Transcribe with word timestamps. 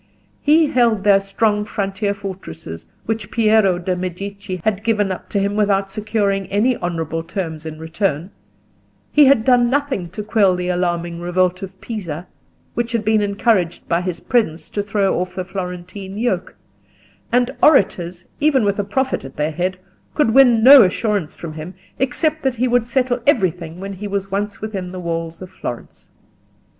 He 0.41 0.65
held 0.65 1.03
their 1.03 1.19
strong 1.19 1.63
frontier 1.63 2.15
fortresses, 2.15 2.87
which 3.05 3.29
Piero 3.29 3.77
de' 3.77 3.95
Medici 3.95 4.59
had 4.65 4.83
given 4.83 5.11
up 5.11 5.29
to 5.29 5.39
him 5.39 5.55
without 5.55 5.91
securing 5.91 6.47
any 6.47 6.75
honourable 6.77 7.21
terms 7.21 7.67
in 7.67 7.77
return; 7.77 8.31
he 9.11 9.25
had 9.25 9.43
done 9.45 9.69
nothing 9.69 10.09
to 10.09 10.23
quell 10.23 10.55
the 10.55 10.69
alarming 10.69 11.21
revolt 11.21 11.61
of 11.61 11.79
Pisa, 11.81 12.25
which 12.73 12.93
had 12.93 13.05
been 13.05 13.21
encouraged 13.21 13.87
by 13.87 14.01
his 14.01 14.19
presence 14.21 14.71
to 14.71 14.81
throw 14.81 15.19
off 15.19 15.35
the 15.35 15.45
Florentine 15.45 16.17
yoke; 16.17 16.55
and 17.31 17.51
"orators," 17.61 18.25
even 18.39 18.63
with 18.63 18.79
a 18.79 18.83
prophet 18.83 19.23
at 19.23 19.35
their 19.35 19.51
head, 19.51 19.77
could 20.15 20.33
win 20.33 20.63
no 20.63 20.81
assurance 20.81 21.35
from 21.35 21.53
him, 21.53 21.75
except 21.99 22.41
that 22.41 22.55
he 22.55 22.67
would 22.67 22.87
settle 22.87 23.19
everything 23.27 23.79
when 23.79 23.93
he 23.93 24.07
was 24.07 24.31
once 24.31 24.61
within 24.61 24.91
the 24.93 24.99
walls 24.99 25.43
of 25.43 25.49
Florence. 25.51 26.07